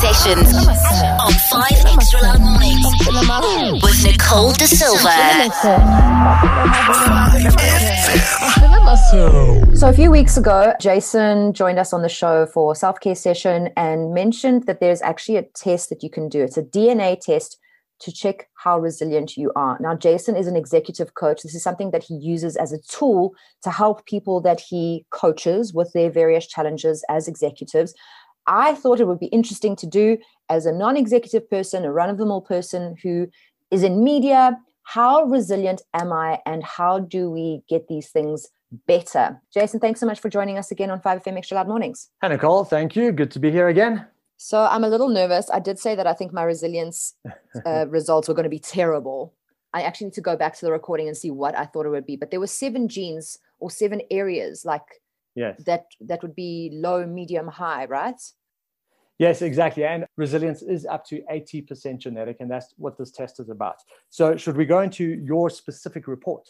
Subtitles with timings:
[0.00, 2.86] Sessions on 5 Extra Loud Mornings
[3.82, 5.50] with Nicole De Silva.
[9.76, 13.68] So, a few weeks ago, Jason joined us on the show for self care session
[13.76, 16.42] and mentioned that there's actually a test that you can do.
[16.44, 17.58] It's a DNA test
[18.00, 19.76] to check how resilient you are.
[19.80, 21.42] Now, Jason is an executive coach.
[21.42, 25.74] This is something that he uses as a tool to help people that he coaches
[25.74, 27.94] with their various challenges as executives.
[28.46, 30.18] I thought it would be interesting to do
[30.48, 33.28] as a non executive person, a run of the mill person who
[33.70, 34.58] is in media.
[34.82, 38.48] How resilient am I, and how do we get these things
[38.86, 39.40] better?
[39.52, 42.08] Jason, thanks so much for joining us again on 5FM Extra Loud Mornings.
[42.22, 42.64] Hi, Nicole.
[42.64, 43.12] Thank you.
[43.12, 44.06] Good to be here again.
[44.36, 45.50] So I'm a little nervous.
[45.50, 47.14] I did say that I think my resilience
[47.66, 49.34] uh, results were going to be terrible.
[49.72, 51.90] I actually need to go back to the recording and see what I thought it
[51.90, 52.16] would be.
[52.16, 55.02] But there were seven genes or seven areas like
[55.40, 55.62] yes.
[55.64, 58.20] that that would be low, medium, high, right?
[59.18, 59.84] Yes, exactly.
[59.84, 63.76] And resilience is up to 80% genetic, and that's what this test is about.
[64.08, 66.48] So should we go into your specific report?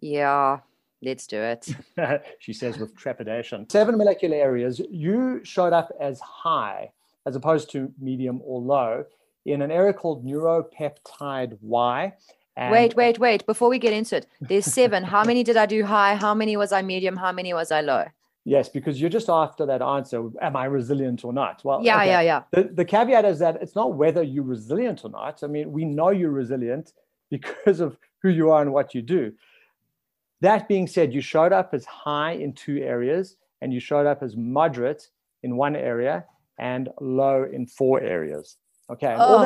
[0.00, 0.60] Yeah,
[1.02, 1.74] let's do it.
[2.38, 3.68] she says with trepidation.
[3.68, 4.80] Seven molecular areas.
[4.90, 6.92] You showed up as high
[7.26, 9.04] as opposed to medium or low
[9.44, 12.14] in an area called neuropeptide Y.
[12.56, 13.44] And wait, wait, wait.
[13.44, 15.02] Before we get into it, there's seven.
[15.02, 16.14] how many did I do high?
[16.14, 17.16] How many was I medium?
[17.16, 18.04] How many was I low?
[18.46, 20.28] Yes, because you're just after that answer.
[20.42, 21.64] Am I resilient or not?
[21.64, 22.06] Well, yeah, okay.
[22.08, 22.42] yeah, yeah.
[22.50, 25.42] The, the caveat is that it's not whether you're resilient or not.
[25.42, 26.92] I mean, we know you're resilient
[27.30, 29.32] because of who you are and what you do.
[30.42, 34.22] That being said, you showed up as high in two areas and you showed up
[34.22, 35.08] as moderate
[35.42, 36.26] in one area
[36.58, 38.58] and low in four areas.
[38.90, 39.14] Okay.
[39.18, 39.40] Oh.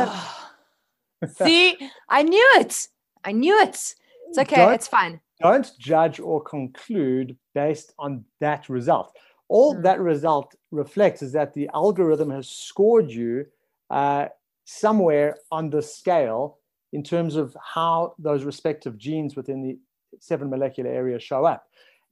[1.21, 1.31] That...
[1.47, 1.77] See,
[2.09, 2.89] I knew it.
[3.25, 3.95] I knew it.
[4.29, 4.57] It's okay.
[4.57, 5.21] Don't, it's fine.
[5.41, 9.09] Don't judge or conclude based on that result.
[9.49, 9.83] All mm.
[9.83, 13.47] that result reflects is that the algorithm has scored you
[13.91, 14.27] uh,
[14.65, 16.59] somewhere on the scale
[16.93, 19.75] in terms of how those respective genes within the
[20.21, 21.63] seven molecular areas show up.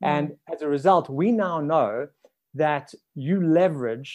[0.02, 0.08] Mm.
[0.12, 2.08] And as a result, we now know
[2.54, 4.10] that you leverage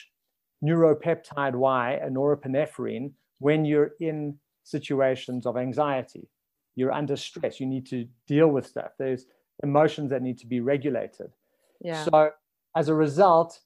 [0.61, 6.27] neuropeptide Y and norepinephrine when you're in situations of anxiety.
[6.75, 7.59] You're under stress.
[7.61, 8.91] You need to deal with stuff.
[8.97, 9.25] There's
[9.63, 11.31] emotions that need to be regulated.
[11.79, 12.03] Yeah.
[12.05, 12.31] So
[12.75, 13.59] as a result,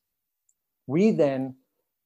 [0.87, 1.55] we then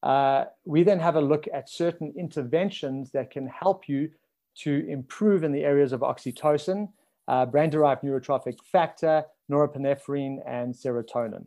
[0.03, 4.09] uh, we then have a look at certain interventions that can help you
[4.55, 6.87] to improve in the areas of oxytocin,
[7.27, 11.45] uh, brain-derived neurotrophic factor, norepinephrine, and serotonin.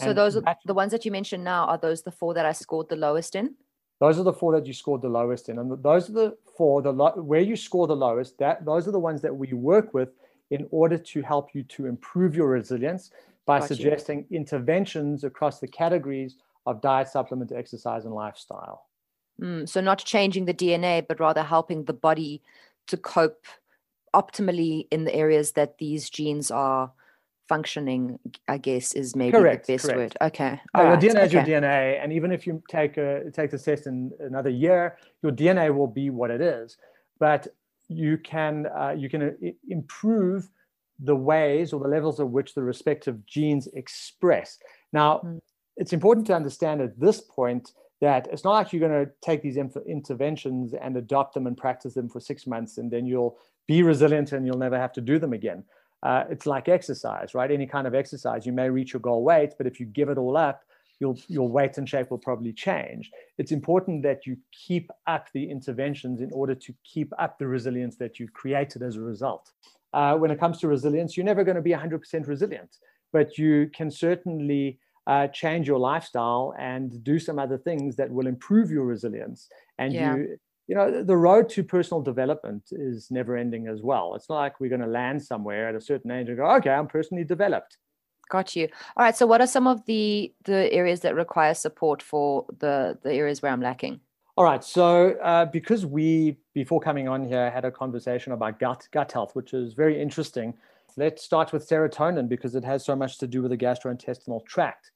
[0.00, 1.64] So and those are that, the ones that you mentioned now.
[1.66, 3.54] Are those the four that I scored the lowest in?
[4.00, 6.82] Those are the four that you scored the lowest in, and those are the four
[6.82, 8.38] the lo- where you score the lowest.
[8.38, 10.10] That those are the ones that we work with
[10.50, 13.10] in order to help you to improve your resilience
[13.46, 18.86] by suggesting interventions across the categories of diet, supplement, exercise, and lifestyle.
[19.40, 22.42] Mm, so not changing the DNA, but rather helping the body
[22.86, 23.46] to cope
[24.14, 26.92] optimally in the areas that these genes are
[27.48, 28.18] functioning,
[28.48, 29.98] I guess, is maybe correct, the best correct.
[29.98, 30.16] word.
[30.28, 30.60] Okay.
[30.74, 30.96] No, your.
[30.96, 31.24] DNA okay.
[31.24, 34.96] is your DNA, and even if you take a take the test in another year,
[35.22, 36.76] your DNA will be what it is.
[37.18, 37.48] But
[37.88, 40.48] you can uh, you can uh, improve
[41.00, 44.58] the ways or the levels at which the respective genes express.
[44.92, 45.40] Now, mm.
[45.76, 49.42] it's important to understand at this point that it's not like you're going to take
[49.42, 53.36] these inf- interventions and adopt them and practice them for six months, and then you'll
[53.66, 55.64] be resilient and you'll never have to do them again
[56.04, 57.50] uh, it's like exercise, right?
[57.50, 60.18] Any kind of exercise, you may reach your goal weight, but if you give it
[60.18, 60.62] all up,
[61.00, 63.10] your, your weight and shape will probably change.
[63.38, 67.96] It's important that you keep up the interventions in order to keep up the resilience
[67.96, 69.52] that you've created as a result.
[69.92, 72.78] Uh, when it comes to resilience, you're never going to be 100% resilient,
[73.12, 78.26] but you can certainly uh, change your lifestyle and do some other things that will
[78.26, 79.48] improve your resilience.
[79.78, 80.16] And yeah.
[80.16, 84.36] you you know the road to personal development is never ending as well it's not
[84.36, 87.24] like we're going to land somewhere at a certain age and go okay i'm personally
[87.24, 87.76] developed
[88.28, 92.02] got you all right so what are some of the the areas that require support
[92.02, 94.00] for the the areas where i'm lacking
[94.36, 98.88] all right so uh, because we before coming on here had a conversation about gut
[98.92, 100.54] gut health which is very interesting
[100.96, 104.90] let's start with serotonin because it has so much to do with the gastrointestinal tract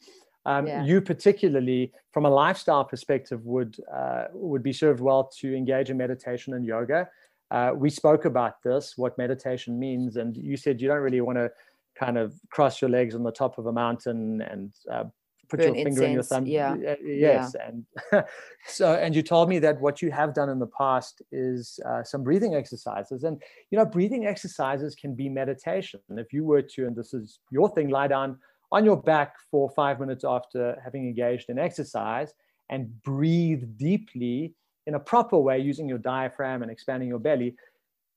[0.48, 0.82] um, yeah.
[0.82, 5.98] You particularly, from a lifestyle perspective, would uh, would be served well to engage in
[5.98, 7.08] meditation and yoga.
[7.50, 11.36] Uh, we spoke about this, what meditation means, and you said you don't really want
[11.36, 11.50] to
[11.98, 15.04] kind of cross your legs on the top of a mountain and uh,
[15.48, 16.46] put Burn your finger in your thumb.
[16.46, 16.76] Yeah.
[17.02, 17.68] Yes, yeah.
[17.68, 18.24] and
[18.66, 22.02] so and you told me that what you have done in the past is uh,
[22.02, 23.40] some breathing exercises, and
[23.70, 26.00] you know breathing exercises can be meditation.
[26.10, 28.38] If you were to, and this is your thing, lie down
[28.70, 32.34] on your back for five minutes after having engaged in exercise
[32.70, 34.54] and breathe deeply
[34.86, 37.54] in a proper way using your diaphragm and expanding your belly,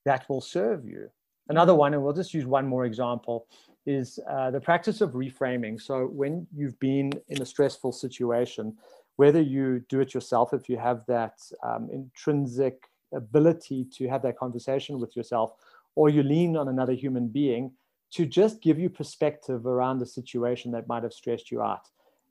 [0.06, 1.10] that will serve you.
[1.50, 3.48] Another one, and we'll just use one more example,
[3.86, 5.82] is uh, the practice of reframing.
[5.82, 8.78] So when you've been in a stressful situation,
[9.16, 14.38] whether you do it yourself, if you have that um, intrinsic ability to have that
[14.38, 15.54] conversation with yourself,
[15.96, 17.72] or you lean on another human being
[18.12, 21.88] to just give you perspective around the situation that might have stressed you out,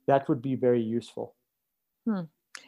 [0.07, 1.35] that would be very useful.
[2.05, 2.21] Hmm.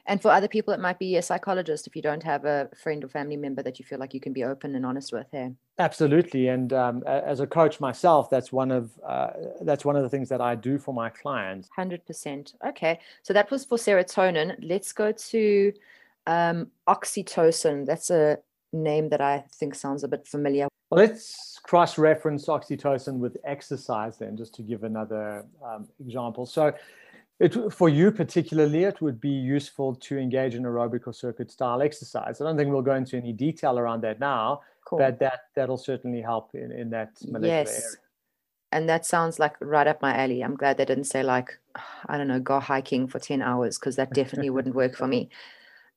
[0.06, 3.03] And for other people, it might be a psychologist if you don't have a friend
[3.03, 5.27] or family member that you feel like you can be open and honest with.
[5.31, 5.51] Hey?
[5.80, 9.31] Absolutely, and um, as a coach myself, that's one of uh,
[9.62, 11.69] that's one of the things that I do for my clients.
[11.75, 12.53] Hundred percent.
[12.68, 14.56] Okay, so that was for serotonin.
[14.62, 15.74] Let's go to
[16.27, 17.85] um, oxytocin.
[17.85, 18.38] That's a
[18.71, 20.68] name that I think sounds a bit familiar.
[20.89, 26.45] Well, let's cross-reference oxytocin with exercise then, just to give another um, example.
[26.45, 26.74] So
[27.44, 31.81] it, for you particularly, it would be useful to engage in aerobic or circuit style
[31.81, 32.40] exercise.
[32.40, 35.00] I don't think we'll go into any detail around that now, cool.
[35.00, 37.12] but that that'll certainly help in, in that
[37.42, 37.69] yes.
[37.69, 37.81] area.
[38.72, 40.42] And that sounds like right up my alley.
[40.42, 41.60] I'm glad they didn't say like,
[42.07, 45.30] I don't know, go hiking for 10 hours because that definitely wouldn't work for me.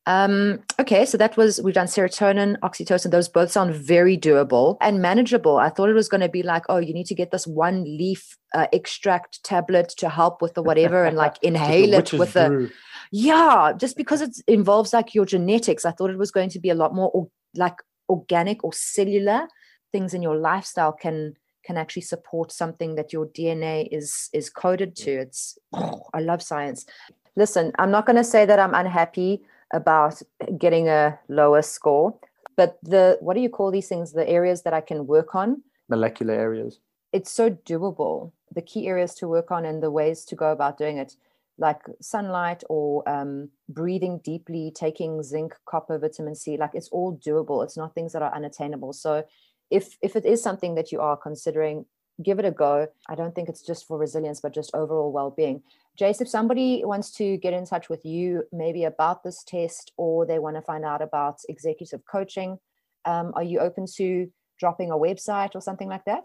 [0.06, 3.11] Um, okay, so that was we've done serotonin, oxytocin.
[3.11, 5.56] Those both sound very doable and manageable.
[5.56, 7.82] I thought it was going to be like, oh, you need to get this one
[7.82, 12.70] leaf uh, extract tablet to help with the whatever, and like inhale it with the.
[13.11, 16.70] Yeah, just because it involves like your genetics, I thought it was going to be
[16.70, 17.76] a lot more or, like
[18.09, 19.49] organic or cellular
[19.91, 24.94] things in your lifestyle can can actually support something that your DNA is is coded
[24.97, 25.11] to.
[25.11, 26.87] It's oh, I love science.
[27.35, 29.43] Listen, I'm not going to say that I'm unhappy
[29.73, 30.23] about
[30.59, 32.19] getting a lower score.
[32.57, 34.13] But the what do you call these things?
[34.13, 35.63] The areas that I can work on?
[35.89, 36.81] Molecular areas.
[37.13, 38.33] It's so doable.
[38.55, 41.17] The key areas to work on and the ways to go about doing it,
[41.59, 47.62] like sunlight or um, breathing deeply, taking zinc, copper, vitamin C, like it's all doable.
[47.65, 48.93] It's not things that are unattainable.
[48.93, 49.25] So
[49.71, 51.85] if if it is something that you are considering
[52.23, 52.89] give it a go.
[53.09, 55.62] I don't think it's just for resilience, but just overall well being.
[55.97, 60.27] Jace, if somebody wants to get in touch with you, maybe about this test, or
[60.27, 62.59] they want to find out about executive coaching,
[63.05, 66.25] um, are you open to dropping a website or something like that?